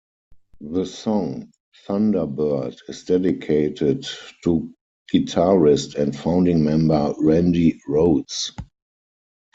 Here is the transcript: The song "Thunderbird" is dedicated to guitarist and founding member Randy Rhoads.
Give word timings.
The 0.61 0.87
song 0.87 1.51
"Thunderbird" 1.87 2.75
is 2.89 3.03
dedicated 3.03 4.07
to 4.43 4.73
guitarist 5.13 5.93
and 5.93 6.15
founding 6.17 6.63
member 6.63 7.13
Randy 7.19 7.79
Rhoads. 7.87 8.49